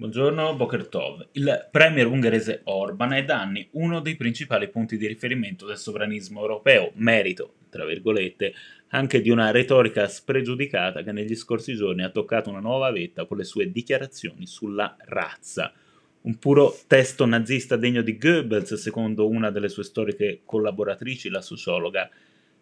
Buongiorno, 0.00 0.56
Boker 0.56 0.88
Tov. 0.88 1.26
Il 1.32 1.68
premier 1.70 2.06
ungherese 2.06 2.62
Orban 2.64 3.12
è 3.12 3.22
da 3.22 3.42
anni 3.42 3.68
uno 3.72 4.00
dei 4.00 4.16
principali 4.16 4.70
punti 4.70 4.96
di 4.96 5.06
riferimento 5.06 5.66
del 5.66 5.76
sovranismo 5.76 6.40
europeo, 6.40 6.92
merito, 6.94 7.56
tra 7.68 7.84
virgolette, 7.84 8.54
anche 8.88 9.20
di 9.20 9.28
una 9.28 9.50
retorica 9.50 10.08
spregiudicata 10.08 11.02
che 11.02 11.12
negli 11.12 11.34
scorsi 11.34 11.74
giorni 11.74 12.02
ha 12.02 12.08
toccato 12.08 12.48
una 12.48 12.60
nuova 12.60 12.90
vetta 12.90 13.26
con 13.26 13.36
le 13.36 13.44
sue 13.44 13.70
dichiarazioni 13.70 14.46
sulla 14.46 14.96
razza. 15.00 15.70
Un 16.22 16.38
puro 16.38 16.74
testo 16.86 17.26
nazista 17.26 17.76
degno 17.76 18.00
di 18.00 18.16
Goebbels, 18.16 18.72
secondo 18.76 19.28
una 19.28 19.50
delle 19.50 19.68
sue 19.68 19.84
storiche 19.84 20.40
collaboratrici, 20.46 21.28
la 21.28 21.42
sociologa 21.42 22.08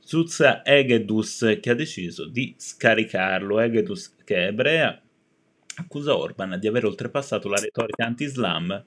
Zuzza 0.00 0.64
Egedus, 0.64 1.58
che 1.60 1.70
ha 1.70 1.74
deciso 1.74 2.26
di 2.26 2.56
scaricarlo. 2.56 3.60
Egedus, 3.60 4.16
che 4.24 4.34
è 4.34 4.46
ebrea, 4.48 5.00
accusa 5.80 6.16
Orban 6.16 6.58
di 6.58 6.66
aver 6.66 6.84
oltrepassato 6.84 7.48
la 7.48 7.58
retorica 7.58 8.04
anti-Islam 8.04 8.84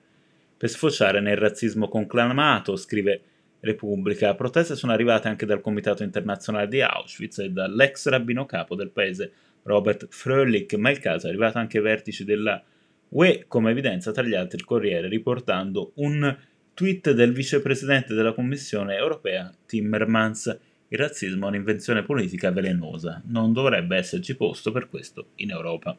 per 0.57 0.69
sfociare 0.69 1.19
nel 1.19 1.37
razzismo 1.37 1.87
conclamato, 1.87 2.75
scrive 2.75 3.21
Repubblica. 3.59 4.35
Proteste 4.35 4.75
sono 4.75 4.91
arrivate 4.91 5.27
anche 5.27 5.45
dal 5.45 5.61
Comitato 5.61 6.03
Internazionale 6.03 6.67
di 6.67 6.81
Auschwitz 6.81 7.39
e 7.39 7.49
dall'ex 7.49 8.07
rabbino 8.07 8.45
capo 8.45 8.75
del 8.75 8.89
paese 8.89 9.31
Robert 9.63 10.07
Fröhlich, 10.09 10.77
ma 10.77 10.89
il 10.89 10.99
caso 10.99 11.27
è 11.27 11.29
arrivato 11.29 11.57
anche 11.57 11.77
ai 11.77 11.83
vertici 11.83 12.23
della 12.23 12.61
UE, 13.09 13.45
come 13.47 13.71
evidenzia 13.71 14.11
tra 14.11 14.23
gli 14.23 14.35
altri 14.35 14.57
il 14.57 14.65
Corriere, 14.65 15.07
riportando 15.07 15.91
un 15.95 16.35
tweet 16.73 17.11
del 17.11 17.31
vicepresidente 17.31 18.13
della 18.13 18.33
Commissione 18.33 18.95
europea 18.95 19.53
Timmermans. 19.65 20.57
Il 20.89 20.97
razzismo 20.97 21.45
è 21.45 21.49
un'invenzione 21.49 22.03
politica 22.03 22.51
velenosa, 22.51 23.21
non 23.27 23.53
dovrebbe 23.53 23.97
esserci 23.97 24.35
posto 24.35 24.71
per 24.71 24.89
questo 24.89 25.27
in 25.35 25.51
Europa. 25.51 25.97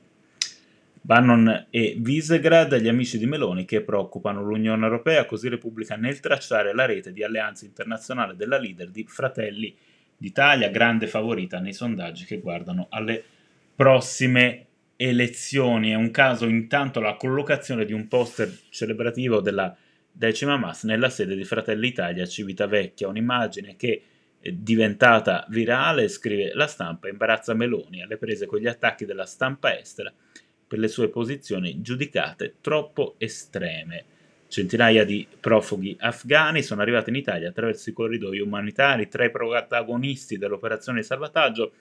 Bannon 1.07 1.67
e 1.69 1.97
Visegrad, 1.99 2.79
gli 2.79 2.89
amici 2.89 3.19
di 3.19 3.27
Meloni 3.27 3.67
che 3.67 3.83
preoccupano 3.83 4.43
l'Unione 4.43 4.85
Europea, 4.85 5.27
così 5.27 5.51
Repubblica 5.51 5.97
nel 5.97 6.19
tracciare 6.19 6.73
la 6.73 6.87
rete 6.87 7.13
di 7.13 7.23
alleanza 7.23 7.67
internazionale 7.67 8.35
della 8.37 8.57
leader 8.57 8.89
di 8.89 9.05
Fratelli 9.07 9.77
d'Italia, 10.17 10.71
grande 10.71 11.07
favorita 11.07 11.59
nei 11.59 11.75
sondaggi 11.75 12.25
che 12.25 12.41
guardano 12.41 12.87
alle 12.89 13.23
prossime 13.75 14.65
elezioni. 14.97 15.91
È 15.91 15.95
un 15.95 16.11
caso 16.11 16.47
intanto 16.47 17.01
la 17.01 17.17
collocazione 17.17 17.85
di 17.85 17.93
un 17.93 18.09
poster 18.09 18.51
celebrativo 18.71 19.43
della 19.43 19.77
decima 20.11 20.57
Mas 20.57 20.85
nella 20.85 21.11
sede 21.11 21.37
di 21.37 21.45
Fratelli 21.45 21.89
d'Italia 21.89 22.23
a 22.23 22.27
Civitavecchia, 22.27 23.09
un'immagine 23.09 23.77
che 23.77 24.05
diventata 24.41 25.45
virale, 25.51 26.09
scrive 26.09 26.55
la 26.55 26.67
stampa, 26.67 27.11
imbarazza 27.11 27.53
Meloni 27.53 28.03
alle 28.03 28.17
prese 28.17 28.47
con 28.47 28.59
gli 28.59 28.67
attacchi 28.67 29.05
della 29.05 29.27
stampa 29.27 29.79
estera 29.79 30.11
per 30.75 30.83
le 30.83 30.89
sue 30.89 31.09
posizioni 31.09 31.81
giudicate 31.81 32.57
troppo 32.61 33.15
estreme. 33.19 34.05
Centinaia 34.49 35.05
di 35.05 35.25
profughi 35.39 35.97
afghani 36.01 36.65
sono 36.65 36.83
arrivati 36.83 37.11
in 37.11 37.17
Italia 37.17 37.49
attraverso 37.49 37.91
i 37.91 37.93
corridoi 37.93 38.41
umanitari. 38.41 39.07
Tra 39.07 39.25
i 39.25 39.31
protagonisti 39.31 40.37
dell'operazione 40.37 40.99
di 40.99 41.07
salvataggio, 41.07 41.75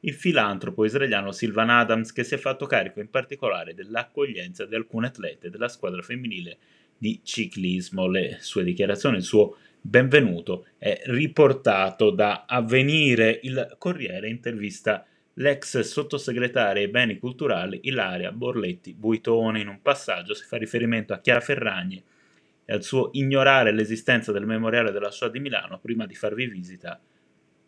il 0.00 0.14
filantropo 0.14 0.86
israeliano 0.86 1.32
Silvan 1.32 1.68
Adams, 1.68 2.12
che 2.12 2.24
si 2.24 2.32
è 2.32 2.38
fatto 2.38 2.64
carico 2.64 3.00
in 3.00 3.10
particolare 3.10 3.74
dell'accoglienza 3.74 4.64
di 4.64 4.74
alcune 4.74 5.08
atlete 5.08 5.50
della 5.50 5.68
squadra 5.68 6.00
femminile 6.00 6.56
di 6.96 7.20
ciclismo. 7.22 8.08
Le 8.08 8.38
sue 8.40 8.64
dichiarazioni, 8.64 9.18
il 9.18 9.22
suo 9.22 9.58
benvenuto 9.82 10.64
è 10.78 10.98
riportato 11.04 12.08
da 12.08 12.46
Avvenire. 12.46 13.38
Il 13.42 13.74
Corriere 13.76 14.30
intervista 14.30 15.04
l'ex 15.34 15.80
sottosegretaria 15.80 16.82
ai 16.82 16.88
beni 16.88 17.18
culturali 17.18 17.80
Ilaria 17.84 18.32
Borletti 18.32 18.94
Buitone. 18.94 19.60
In 19.60 19.68
un 19.68 19.80
passaggio 19.82 20.34
si 20.34 20.44
fa 20.44 20.56
riferimento 20.56 21.12
a 21.12 21.18
Chiara 21.18 21.40
Ferragni 21.40 22.02
e 22.64 22.72
al 22.72 22.82
suo 22.82 23.10
ignorare 23.12 23.72
l'esistenza 23.72 24.32
del 24.32 24.46
memoriale 24.46 24.92
della 24.92 25.10
Shoah 25.10 25.30
di 25.30 25.40
Milano 25.40 25.78
prima 25.78 26.06
di 26.06 26.14
farvi 26.14 26.46
visita 26.46 27.00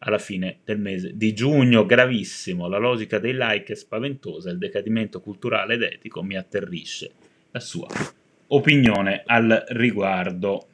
alla 0.04 0.18
fine 0.18 0.58
del 0.64 0.78
mese 0.78 1.16
di 1.16 1.32
giugno. 1.32 1.86
Gravissimo, 1.86 2.68
la 2.68 2.78
logica 2.78 3.18
dei 3.18 3.34
like 3.34 3.72
è 3.72 3.76
spaventosa, 3.76 4.50
il 4.50 4.58
decadimento 4.58 5.20
culturale 5.20 5.74
ed 5.74 5.82
etico 5.82 6.22
mi 6.22 6.36
atterrisce. 6.36 7.10
La 7.52 7.60
sua 7.60 7.86
opinione 8.48 9.22
al 9.24 9.64
riguardo. 9.68 10.66